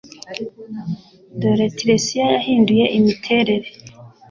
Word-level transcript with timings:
Dore 1.39 1.67
Tiresiya 1.77 2.25
yahinduye 2.35 2.85
imiterere 2.97 3.69